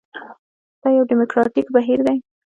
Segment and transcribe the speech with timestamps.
[0.81, 2.17] دا یو ډیموکراټیک بهیر دی.